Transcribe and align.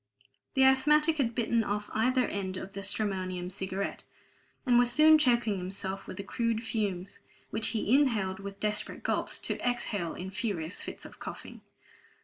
The 0.55 0.63
asthmatic 0.63 1.19
had 1.19 1.35
bitten 1.35 1.63
off 1.63 1.91
either 1.93 2.25
end 2.27 2.57
of 2.57 2.73
the 2.73 2.81
stramonium 2.81 3.51
cigarette, 3.51 4.03
and 4.65 4.79
was 4.79 4.91
soon 4.91 5.19
choking 5.19 5.59
himself 5.59 6.07
with 6.07 6.17
the 6.17 6.23
crude 6.23 6.63
fumes, 6.63 7.19
which 7.51 7.67
he 7.67 7.93
inhaled 7.93 8.39
in 8.39 8.53
desperate 8.59 9.03
gulps, 9.03 9.37
to 9.41 9.61
exhale 9.63 10.15
in 10.15 10.31
furious 10.31 10.81
fits 10.81 11.05
of 11.05 11.19
coughing. 11.19 11.61